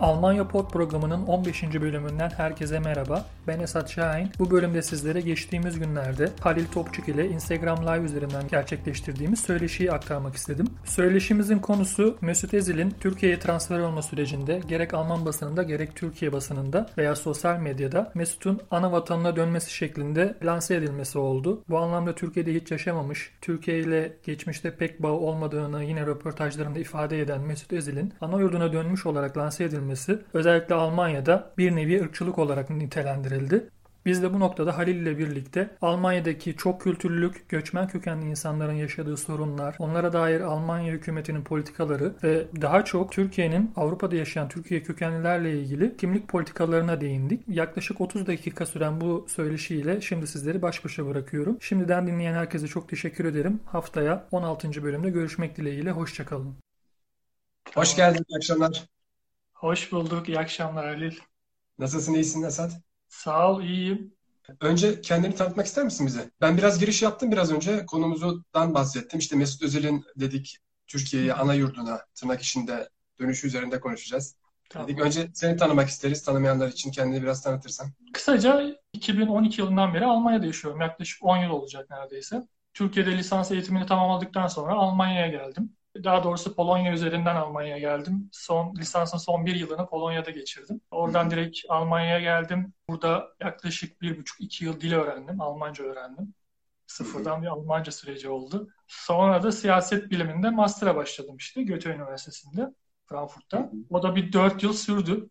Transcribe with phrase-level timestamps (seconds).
[0.00, 1.62] Almanya Pod programının 15.
[1.62, 3.24] bölümünden herkese merhaba.
[3.46, 4.30] Ben Esat Şahin.
[4.38, 10.66] Bu bölümde sizlere geçtiğimiz günlerde Halil Topçuk ile Instagram Live üzerinden gerçekleştirdiğimiz söyleşiyi aktarmak istedim.
[10.84, 17.16] Söyleşimizin konusu Mesut Ezil'in Türkiye'ye transfer olma sürecinde gerek Alman basınında gerek Türkiye basınında veya
[17.16, 21.62] sosyal medyada Mesut'un ana vatanına dönmesi şeklinde lanse edilmesi oldu.
[21.68, 27.40] Bu anlamda Türkiye'de hiç yaşamamış, Türkiye ile geçmişte pek bağı olmadığını yine röportajlarında ifade eden
[27.40, 32.70] Mesut Ezil'in ana yurduna dönmüş olarak lanse edilmesi edilmesi özellikle Almanya'da bir nevi ırkçılık olarak
[32.70, 33.68] nitelendirildi.
[34.06, 39.76] Biz de bu noktada Halil ile birlikte Almanya'daki çok kültürlülük, göçmen kökenli insanların yaşadığı sorunlar,
[39.78, 46.28] onlara dair Almanya hükümetinin politikaları ve daha çok Türkiye'nin Avrupa'da yaşayan Türkiye kökenlilerle ilgili kimlik
[46.28, 47.40] politikalarına değindik.
[47.48, 51.56] Yaklaşık 30 dakika süren bu söyleşiyle şimdi sizleri baş başa bırakıyorum.
[51.60, 53.60] Şimdiden dinleyen herkese çok teşekkür ederim.
[53.66, 54.82] Haftaya 16.
[54.82, 55.90] bölümde görüşmek dileğiyle.
[55.90, 56.54] Hoşçakalın.
[57.74, 58.24] Hoş geldin.
[58.28, 58.93] İyi akşamlar.
[59.64, 60.28] Hoş bulduk.
[60.28, 61.18] İyi akşamlar Halil.
[61.78, 62.14] Nasılsın?
[62.14, 62.72] İyisin Esat?
[63.08, 64.14] Sağ ol, iyiyim.
[64.60, 66.30] Önce kendini tanıtmak ister misin bize?
[66.40, 67.86] Ben biraz giriş yaptım biraz önce.
[67.86, 69.18] Konumuzdan bahsettim.
[69.18, 72.88] İşte Mesut Özil'in dedik Türkiye'ye ana yurduna tırnak içinde
[73.20, 74.36] dönüşü üzerinde konuşacağız.
[74.70, 74.88] Tamam.
[74.88, 76.24] Dedik önce seni tanımak isteriz.
[76.24, 77.86] Tanımayanlar için kendini biraz tanıtırsan.
[78.12, 80.80] Kısaca 2012 yılından beri Almanya'da yaşıyorum.
[80.80, 82.48] Yaklaşık 10 yıl olacak neredeyse.
[82.74, 85.72] Türkiye'de lisans eğitimini tamamladıktan sonra Almanya'ya geldim.
[86.04, 88.28] Daha doğrusu Polonya üzerinden Almanya'ya geldim.
[88.32, 90.80] Son lisansın son bir yılını Polonya'da geçirdim.
[90.90, 92.72] Oradan direkt Almanya'ya geldim.
[92.88, 95.40] Burada yaklaşık bir buçuk iki yıl dil öğrendim.
[95.40, 96.34] Almanca öğrendim.
[96.86, 98.68] Sıfırdan bir Almanca süreci oldu.
[98.86, 102.74] Sonra da siyaset biliminde master'a başladım işte Goethe Üniversitesi'nde
[103.06, 103.70] Frankfurt'ta.
[103.90, 105.30] O da bir dört yıl sürdü.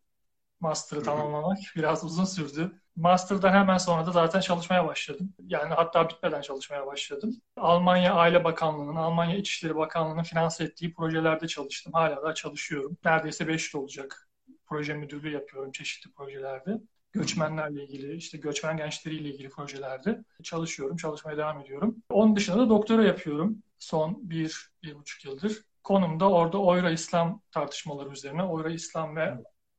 [0.59, 2.81] Master'ı tamamlamak biraz uzun sürdü.
[2.95, 5.33] Master'dan hemen sonra da zaten çalışmaya başladım.
[5.39, 7.41] Yani hatta bitmeden çalışmaya başladım.
[7.57, 11.93] Almanya Aile Bakanlığı'nın, Almanya İçişleri Bakanlığı'nın finanse ettiği projelerde çalıştım.
[11.93, 12.97] Hala da çalışıyorum.
[13.05, 14.29] Neredeyse 5 yıl olacak.
[14.65, 16.77] Proje müdürlüğü yapıyorum çeşitli projelerde.
[17.11, 21.95] Göçmenlerle ilgili, işte göçmen gençleriyle ilgili projelerde çalışıyorum, çalışmaya devam ediyorum.
[22.09, 25.63] Onun dışında da doktora yapıyorum son bir, bir buçuk yıldır.
[25.83, 28.43] Konum da orada Oyra İslam tartışmaları üzerine.
[28.43, 29.33] Oyra İslam ve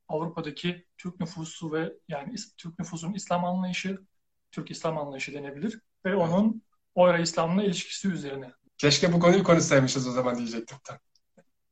[0.09, 3.99] Avrupa'daki Türk nüfusu ve yani Türk nüfusunun İslam anlayışı,
[4.53, 6.63] Türk İslam anlayışı denebilir ve onun
[6.95, 8.53] Oyra İslam'la ilişkisi üzerine.
[8.79, 10.79] Keşke bu konuyu konuşsaymışız o zaman diyecektim.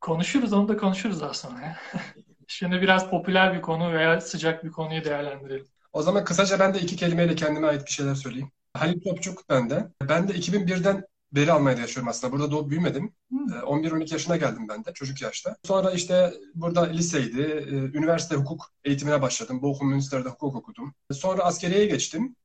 [0.01, 1.77] Konuşuruz, onu da konuşuruz daha sonra.
[2.47, 5.67] Şimdi biraz popüler bir konu veya sıcak bir konuyu değerlendirelim.
[5.93, 8.51] O zaman kısaca ben de iki kelimeyle kendime ait bir şeyler söyleyeyim.
[8.73, 9.87] Halil Topçuk ben de.
[10.01, 11.05] Ben de 2001'den
[11.35, 12.33] beri Almanya'da yaşıyorum aslında.
[12.33, 13.13] Burada doğup büyümedim.
[13.31, 15.57] 11-12 ee, yaşına geldim ben de çocuk yaşta.
[15.63, 17.41] Sonra işte burada liseydi.
[17.41, 19.61] Ee, üniversite hukuk eğitimine başladım.
[19.61, 20.93] Bochum Münster'de hukuk okudum.
[21.11, 22.35] Sonra askeriyeye geçtim.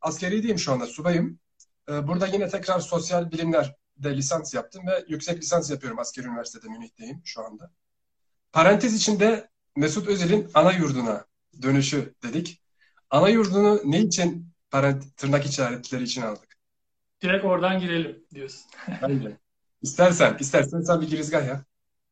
[0.00, 1.38] Askeriyedeyim şu anda subayım.
[1.90, 7.22] Ee, burada yine tekrar sosyal bilimlerde lisans yaptım ve yüksek lisans yapıyorum askeri üniversitede Münih'teyim
[7.24, 7.70] şu anda.
[8.52, 11.24] Parantez içinde Mesut Özil'in ana yurduna
[11.62, 12.62] dönüşü dedik.
[13.10, 16.45] Ana yurdunu ne için parant tırnak işaretleri için aldık?
[17.26, 18.70] Direkt oradan girelim diyorsun.
[19.02, 19.36] Bence.
[19.82, 21.64] İstersen, istersen sen bir girizgah ya.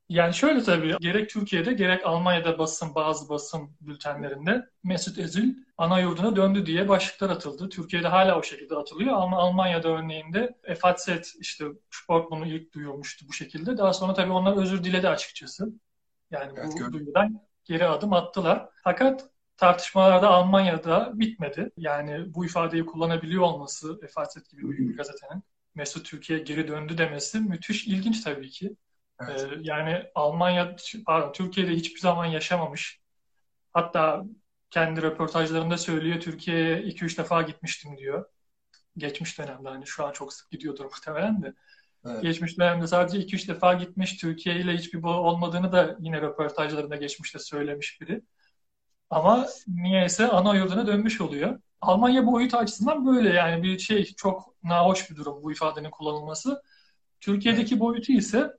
[0.08, 6.36] Yani şöyle tabii gerek Türkiye'de gerek Almanya'da basın bazı basın bültenlerinde Mesut Özil ana yurduna
[6.36, 7.68] döndü diye başlıklar atıldı.
[7.68, 11.08] Türkiye'de hala o şekilde atılıyor ama Almanya'da örneğinde FAZ
[11.40, 13.78] işte Sport bunu ilk duyurmuştu bu şekilde.
[13.78, 15.72] Daha sonra tabii onlar özür diledi açıkçası.
[16.30, 18.68] Yani evet, bu duyudan geri adım attılar.
[18.84, 21.70] Fakat tartışmalarda Almanya'da bitmedi.
[21.76, 25.42] Yani bu ifadeyi kullanabiliyor olması Efaset gibi büyük bir gazetenin
[25.74, 28.76] Mesut Türkiye geri döndü demesi müthiş ilginç tabii ki.
[29.20, 29.40] Evet.
[29.40, 30.76] Ee, yani Almanya,
[31.06, 33.00] pardon Türkiye'de hiçbir zaman yaşamamış.
[33.72, 34.24] Hatta
[34.70, 38.24] kendi röportajlarında söylüyor Türkiye'ye 2-3 defa gitmiştim diyor.
[38.96, 41.54] Geçmiş dönemde hani şu an çok sık gidiyordur muhtemelen de.
[42.06, 42.22] Evet.
[42.22, 44.16] Geçmiş dönemde sadece 2-3 defa gitmiş.
[44.16, 48.22] Türkiye ile hiçbir bağı olmadığını da yine röportajlarında geçmişte söylemiş biri.
[49.10, 51.60] Ama niyeyse ana yurduna dönmüş oluyor.
[51.80, 56.62] Almanya boyutu açısından böyle yani bir şey çok nahoş bir durum bu ifadenin kullanılması.
[57.20, 58.50] Türkiye'deki boyutu ise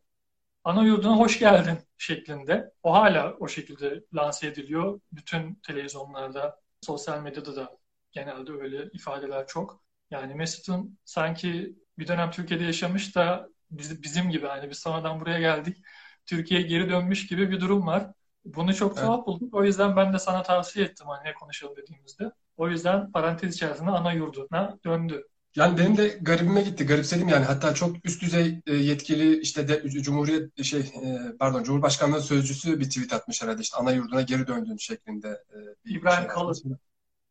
[0.63, 2.71] ana yurduna hoş geldin şeklinde.
[2.83, 4.99] O hala o şekilde lanse ediliyor.
[5.11, 7.77] Bütün televizyonlarda, sosyal medyada da
[8.11, 9.83] genelde öyle ifadeler çok.
[10.11, 15.77] Yani Mesut'un sanki bir dönem Türkiye'de yaşamış da bizim gibi hani biz sonradan buraya geldik.
[16.25, 18.11] Türkiye'ye geri dönmüş gibi bir durum var.
[18.45, 19.27] Bunu çok tuhaf evet.
[19.27, 19.53] bulduk.
[19.53, 22.31] O yüzden ben de sana tavsiye ettim hani ne konuşalım dediğimizde.
[22.57, 25.27] O yüzden parantez içerisinde ana yurduna döndü.
[25.55, 27.45] Yani benim de garibime gitti, garipsedim yani.
[27.45, 32.85] Hatta çok üst düzey e, yetkili işte de, Cumhuriyet şey e, pardon Cumhurbaşkanlığı sözcüsü bir
[32.85, 35.27] tweet atmış herhalde işte ana yurduna geri döndüğün şeklinde.
[35.27, 36.79] E, İbrahim şey Kalın.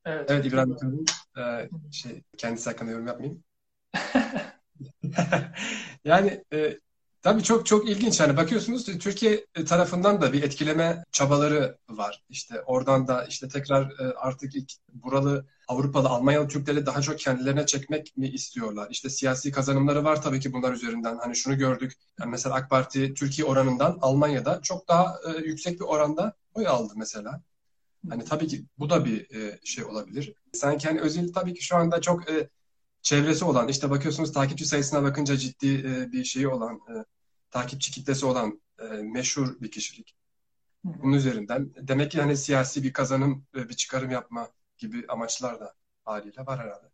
[0.05, 1.05] Evet, evet İbrahim Kalın.
[1.93, 3.45] şey kendisi hakkında yorum yapmayayım.
[6.05, 6.45] yani
[7.25, 8.21] Tabii çok çok ilginç.
[8.21, 12.23] Yani bakıyorsunuz Türkiye tarafından da bir etkileme çabaları var.
[12.29, 14.53] İşte oradan da işte tekrar e, artık
[14.93, 18.89] buralı Avrupalı, Almanyalı Türkleri daha çok kendilerine çekmek mi istiyorlar?
[18.91, 21.19] İşte siyasi kazanımları var tabii ki bunlar üzerinden.
[21.19, 21.93] Hani şunu gördük.
[22.21, 26.93] Yani mesela AK Parti Türkiye oranından Almanya'da çok daha e, yüksek bir oranda oy aldı
[26.97, 27.41] mesela.
[28.11, 30.35] Hani tabii ki bu da bir e, şey olabilir.
[30.53, 32.49] Sanki hani Özil tabii ki şu anda çok e,
[33.03, 37.05] çevresi olan, işte bakıyorsunuz takipçi sayısına bakınca ciddi e, bir şeyi olan, e,
[37.55, 40.17] takipçi kitlesi olan e, meşhur bir kişilik.
[40.85, 44.49] Bunun üzerinden demek ki hani siyasi bir kazanım, e, bir çıkarım yapma
[44.79, 45.75] gibi amaçlar da
[46.05, 46.87] haliyle var herhalde.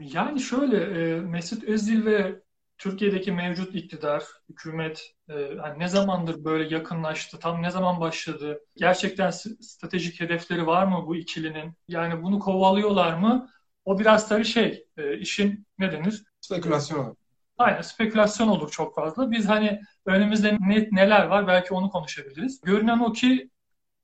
[0.00, 0.76] Yani şöyle
[1.16, 2.42] e, Mesut Özil ve
[2.78, 9.30] Türkiye'deki mevcut iktidar, hükümet e, hani ne zamandır böyle yakınlaştı, tam ne zaman başladı, gerçekten
[9.30, 11.74] stratejik hedefleri var mı bu ikilinin?
[11.88, 13.48] Yani bunu kovalıyorlar mı?
[13.84, 16.24] O biraz tabii şey, e, işin ne denir?
[16.40, 17.16] Spekülasyon.
[17.60, 19.30] Aynen spekülasyon olur çok fazla.
[19.30, 22.60] Biz hani önümüzde ne, neler var belki onu konuşabiliriz.
[22.60, 23.50] Görünen o ki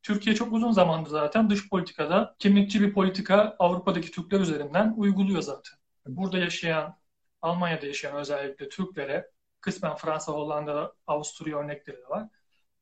[0.02, 5.78] Türkiye çok uzun zamandır zaten dış politikada kimlikçi bir politika Avrupa'daki Türkler üzerinden uyguluyor zaten.
[6.06, 6.98] Burada yaşayan,
[7.42, 9.30] Almanya'da yaşayan özellikle Türklere,
[9.60, 12.28] kısmen Fransa, Hollanda, Avusturya örnekleri de var.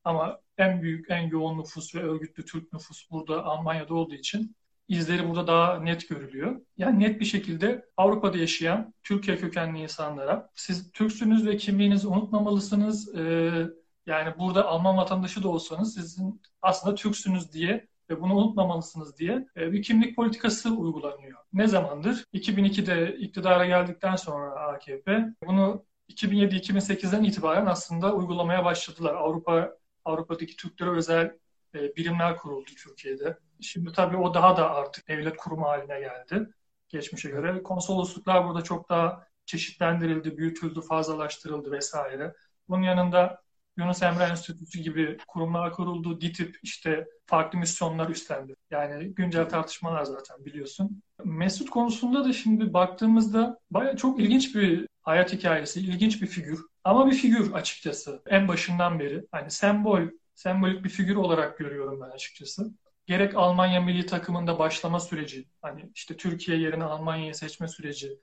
[0.05, 4.57] Ama en büyük, en yoğun nüfus ve örgütlü Türk nüfus burada Almanya'da olduğu için
[4.89, 6.61] izleri burada daha net görülüyor.
[6.77, 13.15] Yani net bir şekilde Avrupa'da yaşayan Türkiye kökenli insanlara siz Türksünüz ve kimliğinizi unutmamalısınız.
[13.19, 13.67] Ee,
[14.07, 19.73] yani burada Alman vatandaşı da olsanız sizin aslında Türksünüz diye ve bunu unutmamalısınız diye e,
[19.73, 21.39] bir kimlik politikası uygulanıyor.
[21.53, 22.25] Ne zamandır?
[22.35, 29.15] 2002'de iktidara geldikten sonra AKP bunu 2007-2008'den itibaren aslında uygulamaya başladılar.
[29.15, 31.33] Avrupa Avrupa'daki Türklere özel
[31.75, 33.39] e, birimler kuruldu Türkiye'de.
[33.61, 36.49] Şimdi tabii o daha da artık devlet kurumu haline geldi
[36.89, 37.63] geçmişe göre.
[37.63, 42.35] Konsolosluklar burada çok daha çeşitlendirildi, büyütüldü, fazlalaştırıldı vesaire.
[42.69, 43.45] Bunun yanında
[43.77, 46.21] Yunus Emre Enstitüsü gibi kurumlar kuruldu.
[46.21, 48.57] DİTİP işte farklı misyonlar üstlendi.
[48.71, 51.03] Yani güncel tartışmalar zaten biliyorsun.
[51.25, 56.61] Mesut konusunda da şimdi baktığımızda baya çok ilginç bir hayat hikayesi, ilginç bir figür.
[56.85, 59.27] Ama bir figür açıkçası en başından beri.
[59.33, 60.03] Hani sembol,
[60.35, 62.71] sembolik bir figür olarak görüyorum ben açıkçası.
[63.07, 68.19] Gerek Almanya milli takımında başlama süreci, hani işte Türkiye yerine Almanya'yı seçme süreci,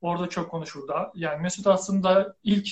[0.00, 0.94] orada çok konuşuldu.
[1.14, 2.68] Yani Mesut aslında ilk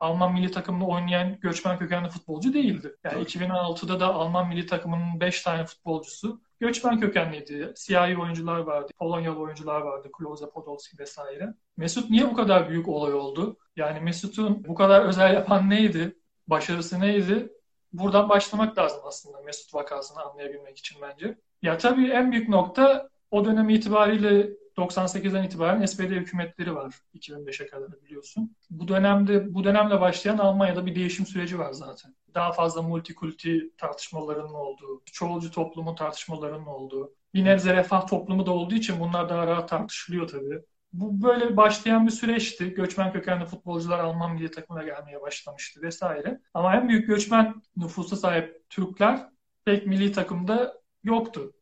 [0.00, 2.96] Alman milli takımında oynayan göçmen kökenli futbolcu değildi.
[3.04, 3.36] Yani evet.
[3.36, 7.72] 2016'da da Alman milli takımının 5 tane futbolcusu göçmen kökenliydi.
[7.76, 11.54] Siyahi oyuncular vardı, Polonyalı oyuncular vardı, Klose, Podolski vesaire.
[11.76, 13.58] Mesut niye bu kadar büyük olay oldu?
[13.76, 16.16] Yani Mesut'un bu kadar özel yapan neydi?
[16.48, 17.52] Başarısı neydi?
[17.92, 21.38] Buradan başlamak lazım aslında Mesut vakasını anlayabilmek için bence.
[21.62, 28.02] Ya tabii en büyük nokta o dönem itibariyle 98'den itibaren SPD hükümetleri var 2005'e kadar
[28.02, 28.56] biliyorsun.
[28.70, 32.14] Bu dönemde bu dönemle başlayan Almanya'da bir değişim süreci var zaten.
[32.34, 38.74] Daha fazla multikulti tartışmalarının olduğu, çoğulcu toplumun tartışmalarının olduğu, bir nebze refah toplumu da olduğu
[38.74, 40.62] için bunlar daha rahat tartışılıyor tabii.
[41.00, 42.74] Bu böyle başlayan bir süreçti.
[42.74, 46.40] Göçmen kökenli futbolcular Alman milli takımına gelmeye başlamıştı vesaire.
[46.54, 49.28] Ama en büyük göçmen nüfusa sahip Türkler
[49.64, 51.52] pek milli takımda yoktu.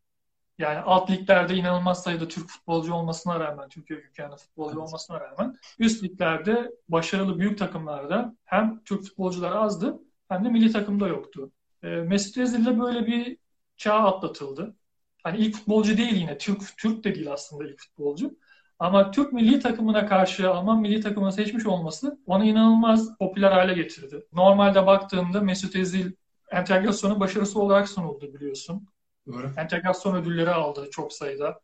[0.59, 4.89] Yani alt liglerde inanılmaz sayıda Türk futbolcu olmasına rağmen, Türkiye kökenli futbolcu evet.
[4.89, 11.09] olmasına rağmen üst liglerde başarılı büyük takımlarda hem Türk futbolcular azdı hem de milli takımda
[11.09, 11.51] yoktu.
[11.83, 13.37] E, Mesut Özil'de böyle bir
[13.77, 14.77] çağ atlatıldı.
[15.23, 18.37] Hani ilk futbolcu değil yine, Türk Türk de değil aslında ilk futbolcu.
[18.79, 24.27] Ama Türk milli takımına karşı Alman milli takımını seçmiş olması onu inanılmaz popüler hale getirdi.
[24.33, 26.13] Normalde baktığında Mesut Özil
[26.51, 28.89] entegrasyonu başarısı olarak sunuldu biliyorsun.
[29.27, 29.51] Doğru.
[29.57, 31.61] Entegrasyon ödülleri aldı çok sayıda.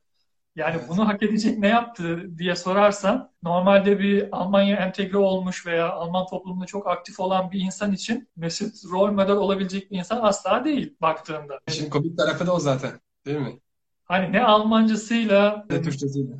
[0.56, 0.88] Yani evet.
[0.88, 6.66] bunu hak edecek ne yaptı diye sorarsan normalde bir Almanya entegre olmuş veya Alman toplumunda
[6.66, 11.60] çok aktif olan bir insan için Mesut rol model olabilecek bir insan asla değil baktığında.
[11.68, 13.58] İşin komik tarafı da o zaten değil mi?
[14.04, 16.34] Hani ne Almancasıyla ne Türkçesiyle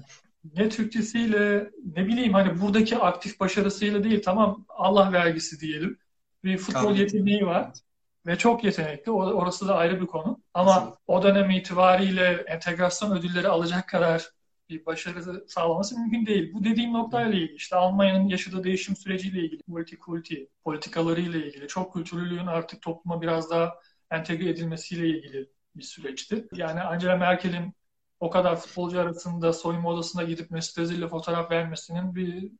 [0.57, 5.99] ne Türkçesiyle ne bileyim hani buradaki aktif başarısıyla değil tamam Allah vergisi diyelim.
[6.45, 6.99] Bir futbol Tabii.
[6.99, 7.73] yeteneği var
[8.27, 9.13] ve çok yetenekli.
[9.13, 10.41] Orası da ayrı bir konu.
[10.55, 10.97] Ama Kesinlikle.
[11.07, 14.31] o dönem itibariyle entegrasyon ödülleri alacak kadar
[14.69, 16.53] bir başarı sağlaması mümkün değil.
[16.55, 22.47] Bu dediğim noktayla ilgili işte Almanya'nın yaşadığı değişim süreciyle ilgili, multikulti politikalarıyla ilgili, çok kültürlülüğün
[22.47, 23.75] artık topluma biraz daha
[24.11, 26.49] entegre edilmesiyle ilgili bir süreçti.
[26.55, 27.75] Yani Angela Merkel'in
[28.21, 32.53] o kadar futbolcu arasında soyunma odasına gidip Mesut Özil'le fotoğraf vermesinin bir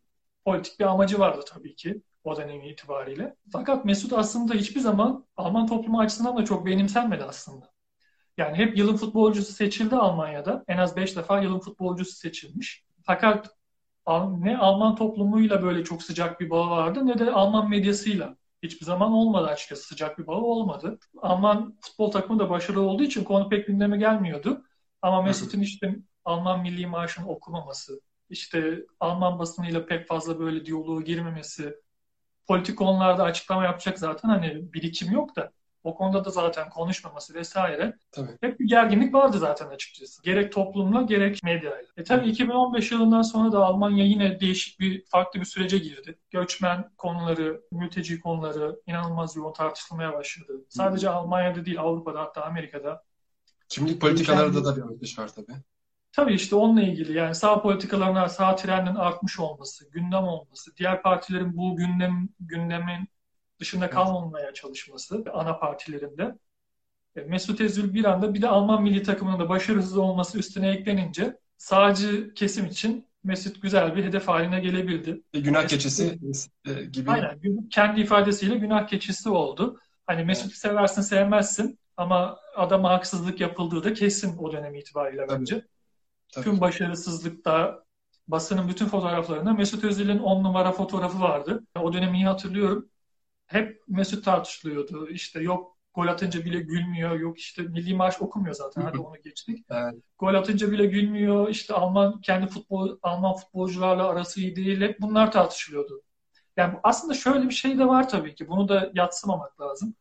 [0.45, 3.37] politik bir amacı vardı tabii ki o dönem itibariyle.
[3.53, 7.71] Fakat Mesut aslında hiçbir zaman Alman toplumu açısından da çok benimsenmedi aslında.
[8.37, 10.65] Yani hep yılın futbolcusu seçildi Almanya'da.
[10.69, 12.85] En az 5 defa yılın futbolcusu seçilmiş.
[13.03, 13.51] Fakat
[14.39, 18.37] ne Alman toplumuyla böyle çok sıcak bir bağı vardı ne de Alman medyasıyla.
[18.63, 20.99] Hiçbir zaman olmadı açıkçası sıcak bir bağı olmadı.
[21.23, 24.65] Alman futbol takımı da başarılı olduğu için konu pek gündeme gelmiyordu.
[25.03, 31.75] Ama Mesut'un işte Alman milli marşını okumaması, işte Alman basınıyla pek fazla böyle diyaloğa girmemesi,
[32.47, 35.53] politik konularda açıklama yapacak zaten hani birikim yok da
[35.85, 37.97] o konuda da zaten konuşmaması vesaire.
[38.13, 38.31] Tabii.
[38.41, 40.23] Hep bir gerginlik vardı zaten açıkçası.
[40.23, 41.89] Gerek toplumla gerek medyayla.
[41.97, 46.19] E tabii 2015 yılından sonra da Almanya yine değişik bir farklı bir sürece girdi.
[46.31, 50.53] Göçmen konuları, mülteci konuları inanılmaz yoğun tartışılmaya başladı.
[50.69, 51.13] Sadece Hı.
[51.13, 53.03] Almanya'da değil Avrupa'da hatta Amerika'da.
[53.71, 55.57] Kimlik politikalarda da bir artış var tabii.
[56.13, 61.57] Tabii işte onunla ilgili yani sağ politikalarına, sağ trendin artmış olması, gündem olması, diğer partilerin
[61.57, 63.09] bu gündem gündemin
[63.61, 66.39] dışında kalmamaya çalışması ana partilerinde.
[67.17, 71.37] E, Mesut Özil bir anda bir de Alman milli takımının da başarısız olması üstüne eklenince
[71.57, 75.23] sağcı kesim için Mesut güzel bir hedef haline gelebildi.
[75.35, 76.19] E, günah Mesut, keçisi
[76.67, 77.11] e, gibi.
[77.11, 77.69] Aynen.
[77.71, 79.81] Kendi ifadesiyle günah keçisi oldu.
[80.07, 85.41] Hani Mesut'u seversin sevmezsin ama adama haksızlık yapıldığı da kesin o dönem itibariyle Tabii.
[85.41, 85.67] bence.
[86.33, 86.45] Tabii.
[86.45, 87.85] Tüm başarısızlıkta
[88.29, 91.65] basının bütün fotoğraflarında Mesut Özil'in on numara fotoğrafı vardı.
[91.81, 92.89] O dönemi iyi hatırlıyorum
[93.47, 95.09] hep Mesut tartışılıyordu.
[95.09, 97.21] İşte yok gol atınca bile gülmüyor.
[97.21, 98.83] Yok işte milli marş okumuyor zaten.
[98.83, 99.67] Hadi onu geçtik.
[99.71, 99.95] Evet.
[100.19, 101.49] Gol atınca bile gülmüyor.
[101.49, 104.81] İşte Alman kendi futbol Alman futbolcularla arası iyi değil.
[104.81, 106.03] Hep bunlar tartışılıyordu.
[106.57, 108.49] Yani aslında şöyle bir şey de var tabii ki.
[108.49, 109.95] Bunu da yatsımamak lazım.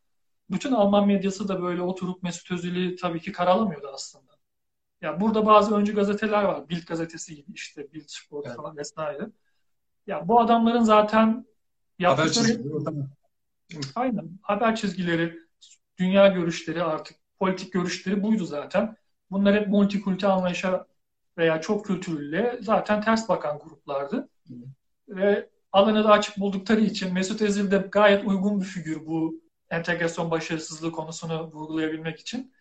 [0.50, 4.32] Bütün Alman medyası da böyle oturup Mesut Özil'i tabii ki karalamıyordu aslında.
[5.00, 6.68] Ya burada bazı öncü gazeteler var.
[6.68, 8.56] Bild gazetesi gibi işte Bild Sport evet.
[8.56, 9.30] falan vesaire.
[10.06, 11.46] Ya bu adamların zaten
[11.98, 12.62] yaptıkları
[13.94, 14.30] Aynen.
[14.42, 15.38] Haber çizgileri,
[15.98, 18.96] dünya görüşleri artık politik görüşleri buydu zaten.
[19.30, 20.86] Bunlar hep multikulti anlayışa
[21.38, 24.28] veya çok kültürlüyle zaten ters bakan gruplardı.
[24.48, 24.54] Hı.
[25.08, 29.40] Ve alanı da açık buldukları için Mesut Ezil de gayet uygun bir figür bu
[29.70, 32.52] entegrasyon başarısızlığı konusunu vurgulayabilmek için.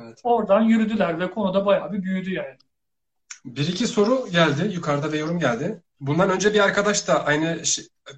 [0.00, 0.20] Evet.
[0.22, 2.56] Oradan yürüdüler ve konuda bayağı bir büyüdü yani.
[3.44, 4.70] Bir iki soru geldi.
[4.74, 5.82] Yukarıda ve yorum geldi.
[6.00, 7.62] Bundan önce bir arkadaş da aynı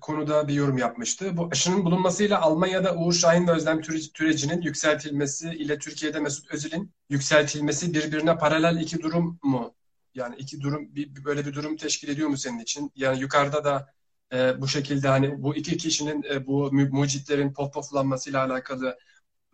[0.00, 1.36] konuda bir yorum yapmıştı.
[1.36, 3.80] Bu aşının bulunmasıyla Almanya'da Uğur Şahin ve Özlem
[4.14, 9.74] Türeci'nin yükseltilmesi ile Türkiye'de Mesut Özil'in yükseltilmesi birbirine paralel iki durum mu?
[10.14, 12.92] Yani iki durum bir, böyle bir durum teşkil ediyor mu senin için?
[12.94, 13.92] Yani yukarıda da
[14.32, 18.98] e, bu şekilde hani bu iki kişinin e, bu mucitlerin pohpohlanmasıyla alakalı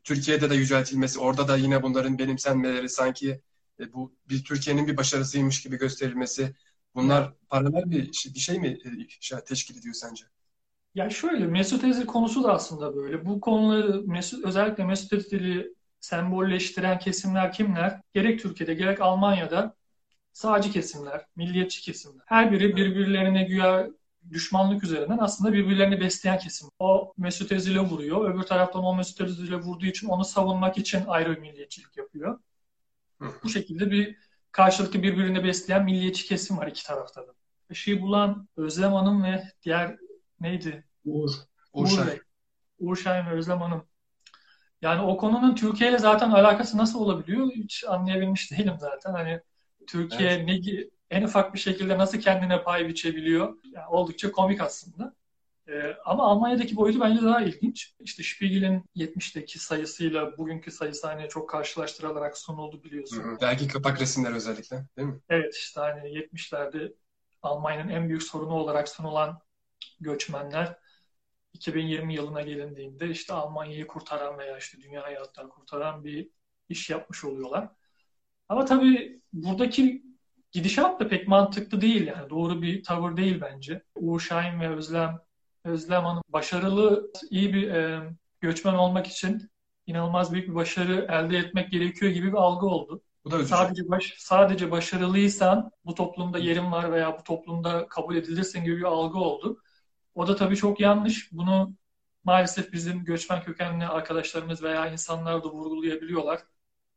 [0.05, 3.41] Türkiye'de de yüceltilmesi, orada da yine bunların benimsenmeleri sanki
[3.81, 6.55] e, bu bir Türkiye'nin bir başarısıymış gibi gösterilmesi
[6.95, 8.89] bunlar paralel bir şey, bir şey mi e,
[9.21, 10.25] şey, teşkil ediyor sence?
[10.95, 13.27] Ya şöyle Mesut Özil konusu da aslında böyle.
[13.27, 18.01] Bu konuları Mesut özellikle Mesut Özil'i sembolleştiren kesimler kimler?
[18.13, 19.75] Gerek Türkiye'de gerek Almanya'da
[20.33, 22.23] sağcı kesimler, milliyetçi kesimler.
[22.27, 23.91] Her biri birbirlerine güya
[24.31, 26.69] düşmanlık üzerinden aslında birbirlerini besleyen kesim.
[26.79, 28.35] O Mesut Özil'e vuruyor.
[28.35, 32.39] Öbür taraftan o Mesut Özil'e vurduğu için onu savunmak için ayrı milliyetçilik yapıyor.
[33.45, 34.17] Bu şekilde bir
[34.53, 37.35] karşılıklı birbirini besleyen milliyetçi kesim var iki tarafta da.
[37.71, 39.97] Işığı bulan Özlem Hanım ve diğer
[40.41, 40.85] neydi?
[41.05, 41.31] Uğur.
[41.73, 42.21] Uğur, Uğur Bey.
[42.79, 43.85] Uğur Şahin ve Özlem Hanım.
[44.83, 49.13] Yani o konunun Türkiye ile zaten alakası nasıl olabiliyor hiç anlayabilmiş değilim zaten.
[49.13, 49.41] Hani
[49.87, 50.47] Türkiye evet.
[50.47, 53.59] ne en ufak bir şekilde nasıl kendine pay biçebiliyor?
[53.65, 55.15] Yani oldukça komik aslında.
[55.69, 57.95] Ee, ama Almanya'daki boyutu bence daha ilginç.
[58.01, 63.23] İşte Spiegel'in 70'teki sayısıyla bugünkü sayısı hani çok karşılaştırılarak sunuldu biliyorsun.
[63.23, 63.39] Hı hı.
[63.41, 65.21] Belki kapak resimler özellikle değil mi?
[65.29, 66.93] Evet işte hani 70'lerde
[67.43, 69.41] Almanya'nın en büyük sorunu olarak sunulan
[70.01, 70.77] göçmenler
[71.53, 76.31] 2020 yılına gelindiğinde işte Almanya'yı kurtaran veya işte dünyayı hatta kurtaran bir
[76.69, 77.69] iş yapmış oluyorlar.
[78.49, 80.03] Ama tabii buradaki
[80.55, 82.31] gidişat da pek mantıklı değil yani.
[82.31, 83.83] Doğru bir tavır değil bence.
[83.95, 85.21] Uğur Şahin ve Özlem
[85.65, 88.01] Özlem Hanım başarılı, iyi bir e,
[88.41, 89.51] göçmen olmak için
[89.87, 93.03] inanılmaz büyük bir başarı elde etmek gerekiyor gibi bir algı oldu.
[93.25, 98.65] Bu da sadece baş, sadece başarılıysan bu toplumda yerin var veya bu toplumda kabul edilirsin
[98.65, 99.61] gibi bir algı oldu.
[100.15, 101.33] O da tabii çok yanlış.
[101.33, 101.75] Bunu
[102.25, 106.41] maalesef bizim göçmen kökenli arkadaşlarımız veya insanlar da vurgulayabiliyorlar.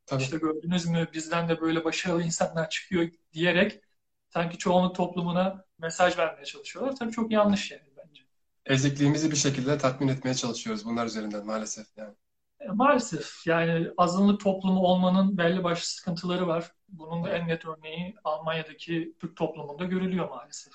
[0.08, 0.24] Tabii.
[0.24, 3.82] İşte gördünüz mü bizden de böyle başarılı insanlar çıkıyor diyerek
[4.30, 6.96] sanki çoğunluk toplumuna mesaj vermeye çalışıyorlar.
[6.96, 7.88] Tabii çok yanlış yani
[8.68, 12.14] ezikliğimizi bir şekilde tatmin etmeye çalışıyoruz bunlar üzerinden maalesef yani.
[12.60, 16.72] E, maalesef yani azınlık toplumu olmanın belli başlı sıkıntıları var.
[16.90, 20.74] Bunun da en net örneği Almanya'daki Türk toplumunda görülüyor maalesef.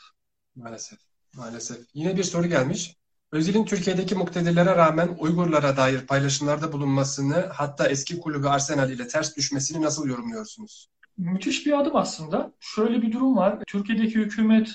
[0.55, 0.99] Maalesef.
[1.35, 1.79] Maalesef.
[1.95, 2.97] Yine bir soru gelmiş.
[3.33, 9.83] Özil'in Türkiye'deki muktedirlere rağmen Uygurlara dair paylaşımlarda bulunmasını hatta eski kulübü Arsenal ile ters düşmesini
[9.83, 10.89] nasıl yorumluyorsunuz?
[11.17, 12.53] Müthiş bir adım aslında.
[12.61, 13.59] Şöyle bir durum var.
[13.67, 14.73] Türkiye'deki hükümet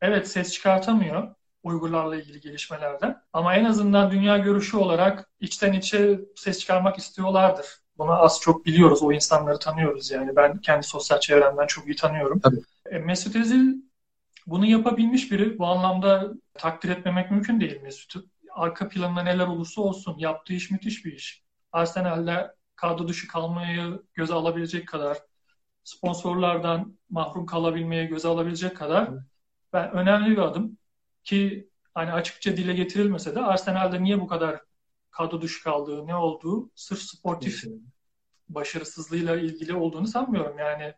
[0.00, 3.22] evet ses çıkartamıyor Uygurlarla ilgili gelişmelerden.
[3.32, 7.66] Ama en azından dünya görüşü olarak içten içe ses çıkarmak istiyorlardır.
[7.98, 9.02] Bunu az çok biliyoruz.
[9.02, 10.36] O insanları tanıyoruz yani.
[10.36, 12.40] Ben kendi sosyal çevremden çok iyi tanıyorum.
[12.40, 12.60] Tabii.
[12.90, 13.83] E, Mesut Özil
[14.46, 15.58] bunu yapabilmiş biri.
[15.58, 18.26] Bu anlamda takdir etmemek mümkün değil Mesut'u.
[18.50, 21.44] Arka planında neler olursa olsun yaptığı iş müthiş bir iş.
[21.72, 25.18] Arsenal'de kadro dışı kalmayı göze alabilecek kadar,
[25.84, 29.10] sponsorlardan mahrum kalabilmeye göze alabilecek kadar
[29.72, 30.78] ben önemli bir adım
[31.24, 34.60] ki hani açıkça dile getirilmese de Arsenal'de niye bu kadar
[35.10, 37.64] kadro dışı kaldığı, ne olduğu sırf sportif
[38.48, 40.58] başarısızlığıyla ilgili olduğunu sanmıyorum.
[40.58, 40.94] Yani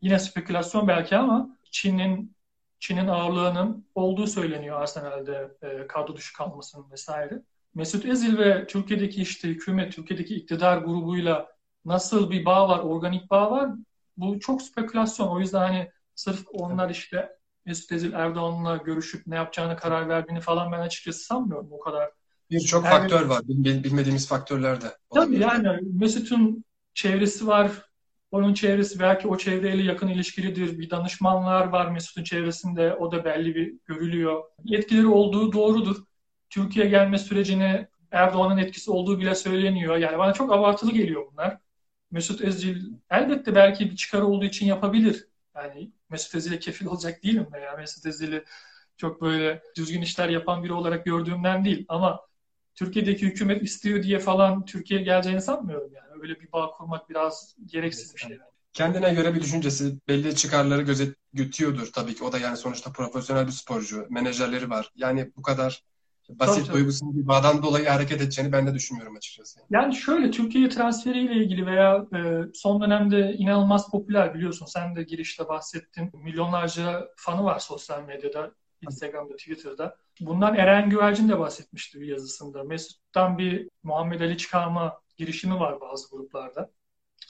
[0.00, 2.36] yine spekülasyon belki ama Çin'in
[2.80, 7.42] Çin'in ağırlığının olduğu söyleniyor Arsenal'de e, kadro dışı kalmasının vesaire.
[7.74, 11.48] Mesut Ezil ve Türkiye'deki işte hükümet, Türkiye'deki iktidar grubuyla
[11.84, 13.70] nasıl bir bağ var, organik bağ var?
[14.16, 15.28] Bu çok spekülasyon.
[15.28, 17.28] O yüzden hani sırf onlar işte
[17.66, 22.10] Mesut Ezil Erdoğan'la görüşüp ne yapacağını karar verdiğini falan ben açıkçası sanmıyorum o kadar.
[22.50, 23.42] Birçok yani, faktör var.
[23.48, 24.86] Bilmediğimiz faktörler de.
[25.14, 27.89] Tabii yani Mesut'un çevresi var.
[28.30, 30.78] Onun çevresi belki o çevreyle yakın ilişkilidir.
[30.78, 32.94] Bir danışmanlar var Mesut'un çevresinde.
[32.94, 34.42] O da belli bir görülüyor.
[34.64, 35.96] Yetkileri olduğu doğrudur.
[36.50, 39.96] Türkiye gelme sürecine Erdoğan'ın etkisi olduğu bile söyleniyor.
[39.96, 41.58] Yani bana çok abartılı geliyor bunlar.
[42.10, 45.28] Mesut Özil elbette belki bir çıkar olduğu için yapabilir.
[45.54, 48.44] Yani Mesut Özil'e kefil olacak değilim veya Mesut Özil'i
[48.96, 51.84] çok böyle düzgün işler yapan biri olarak gördüğümden değil.
[51.88, 52.20] Ama
[52.74, 56.09] Türkiye'deki hükümet istiyor diye falan Türkiye'ye geleceğini sanmıyorum yani.
[56.22, 58.38] Öyle bir bağ kurmak biraz gereksiz bir şey.
[58.72, 62.24] Kendine göre bir düşüncesi, belli çıkarları gözet gütüyordur tabii ki.
[62.24, 64.90] O da yani sonuçta profesyonel bir sporcu, menajerleri var.
[64.96, 65.82] Yani bu kadar
[66.28, 69.60] basit tabii, bir bağdan dolayı hareket edeceğini ben de düşünmüyorum açıkçası.
[69.70, 72.18] Yani şöyle Türkiye transferiyle ilgili veya e,
[72.54, 74.66] son dönemde inanılmaz popüler biliyorsun.
[74.66, 76.10] Sen de girişte bahsettin.
[76.14, 78.52] Milyonlarca fanı var sosyal medyada.
[78.82, 79.96] Instagram'da, Twitter'da.
[80.20, 82.64] Bundan Eren Güvercin de bahsetmişti bir yazısında.
[82.64, 86.70] Mesut'tan bir Muhammed Ali çıkarma girişimi var bazı gruplarda.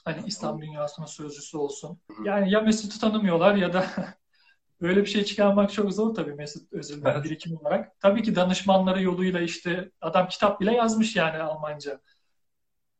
[0.05, 2.01] Hani İslam dünyasının sözcüsü olsun.
[2.25, 3.87] Yani ya Mesut'u tanımıyorlar ya da
[4.81, 7.25] böyle bir şey çıkarmak çok zor tabii Mesut Özil'den evet.
[7.25, 8.01] birikim olarak.
[8.01, 12.01] Tabii ki danışmanları yoluyla işte adam kitap bile yazmış yani Almanca.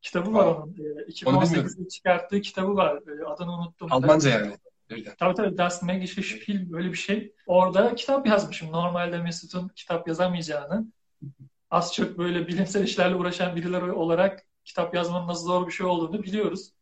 [0.03, 0.75] Kitabı var onun.
[1.09, 3.03] 2018'de çıkarttığı kitabı var.
[3.27, 3.93] Adını unuttum.
[3.93, 4.57] Almanca yani.
[4.91, 5.15] Öyle.
[5.19, 7.35] Tabii tabii Das Magische Spiel böyle bir şey.
[7.47, 8.73] Orada kitap yazmışım.
[8.73, 10.87] Normalde Mesut'un kitap yazamayacağını.
[11.71, 16.23] Az çok böyle bilimsel işlerle uğraşan birileri olarak kitap yazmanın nasıl zor bir şey olduğunu
[16.23, 16.73] biliyoruz.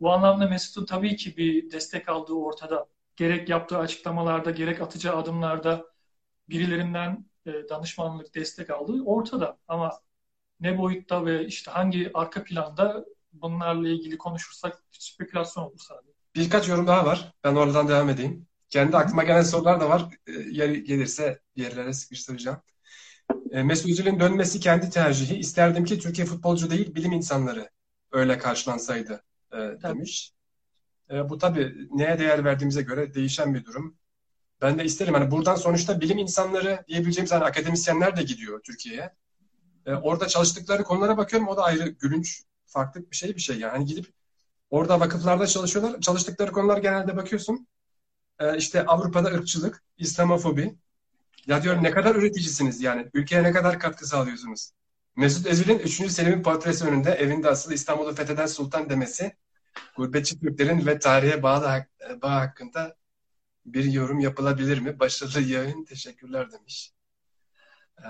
[0.00, 2.86] Bu anlamda Mesut'un tabii ki bir destek aldığı ortada.
[3.16, 5.86] Gerek yaptığı açıklamalarda, gerek atacağı adımlarda
[6.48, 9.58] birilerinden e, danışmanlık, destek aldığı ortada.
[9.68, 10.00] Ama
[10.60, 16.12] ne boyutta ve işte hangi arka planda bunlarla ilgili konuşursak spekülasyon olur sadece.
[16.34, 17.32] Birkaç yorum daha var.
[17.44, 18.46] Ben oradan devam edeyim.
[18.70, 20.08] Kendi aklıma gelen sorular da var.
[20.26, 22.58] E, yer gelirse yerlere sıkıştıracağım.
[23.50, 25.36] E, Mesut Özil'in dönmesi kendi tercihi.
[25.36, 27.70] İsterdim ki Türkiye futbolcu değil bilim insanları
[28.12, 30.32] öyle karşılansaydı e, demiş.
[31.10, 33.96] E, bu tabii neye değer verdiğimize göre değişen bir durum.
[34.62, 35.14] Ben de isterim.
[35.14, 39.14] Hani buradan sonuçta bilim insanları diyebileceğimiz hani akademisyenler de gidiyor Türkiye'ye.
[39.86, 41.48] E, orada çalıştıkları konulara bakıyorum.
[41.48, 43.70] O da ayrı gülünç, farklı bir şey bir şey yani.
[43.70, 44.06] Hani gidip
[44.70, 46.00] Orada vakıflarda çalışıyorlar.
[46.00, 47.66] Çalıştıkları konular genelde bakıyorsun.
[48.38, 50.78] E, işte Avrupa'da ırkçılık, İslamofobi.
[51.48, 53.10] Ya diyorum ne kadar üreticisiniz yani.
[53.14, 54.70] Ülkeye ne kadar katkı sağlıyorsunuz.
[55.16, 56.10] Mesut Özil'in 3.
[56.10, 59.36] Selim'in portresi önünde evinde asılı İstanbul'u fetheden sultan demesi
[59.96, 61.84] gurbetçi Türklerin ve tarihe bağ,
[62.22, 62.96] bağ hakkında
[63.66, 65.00] bir yorum yapılabilir mi?
[65.00, 66.92] Başarılı yayın teşekkürler demiş.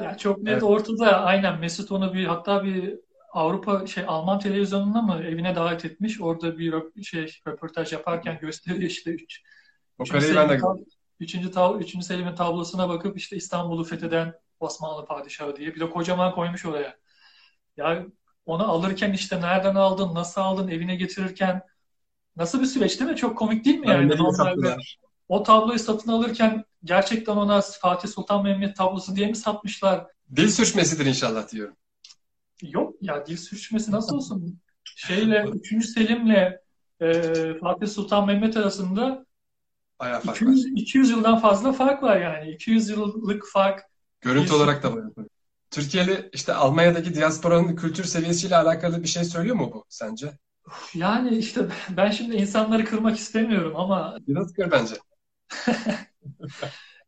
[0.03, 0.62] Ya çok net evet.
[0.62, 2.98] ortada aynen Mesut onu bir hatta bir
[3.33, 6.20] Avrupa şey Alman televizyonuna mı evine davet etmiş.
[6.20, 9.42] Orada bir şey röportaj yaparken gösteriyor işte 3
[9.98, 10.61] o kareyi ben de
[11.21, 15.75] Üçüncü, tab üçüncü Selim'in tablosuna bakıp işte İstanbul'u fetheden Osmanlı padişahı diye.
[15.75, 16.97] Bir de kocaman koymuş oraya.
[17.77, 18.07] Ya
[18.47, 21.63] onu alırken işte nereden aldın, nasıl aldın, evine getirirken
[22.37, 23.17] nasıl bir süreç değil mi?
[23.17, 24.09] Çok komik değil mi yani?
[24.09, 24.77] Normalde
[25.29, 30.07] o tabloyu satın alırken gerçekten ona Fatih Sultan Mehmet tablosu diye mi satmışlar?
[30.37, 31.77] Dil sürçmesidir inşallah diyorum.
[32.63, 34.61] Yok ya dil sürçmesi nasıl olsun?
[34.97, 35.87] Şeyle 3.
[35.87, 36.59] Selim'le
[37.01, 37.13] e,
[37.61, 39.27] Fatih Sultan Mehmet arasında
[40.01, 40.71] Bayağı fark 200, var.
[40.77, 42.51] 200 yıldan fazla fark var yani.
[42.51, 43.81] 200 yıllık fark.
[44.21, 45.13] Görüntü olarak da bayağı.
[45.71, 50.33] Türkiye'li işte Almanya'daki diasporanın kültür seviyesiyle alakalı bir şey söylüyor mu bu sence?
[50.95, 54.95] Yani işte ben şimdi insanları kırmak istemiyorum ama biraz kır bence.